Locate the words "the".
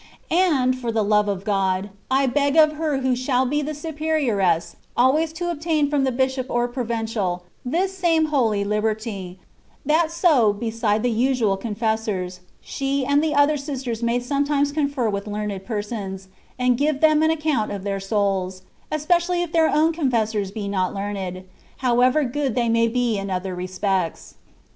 0.91-1.03, 3.61-3.75, 6.05-6.11, 11.03-11.11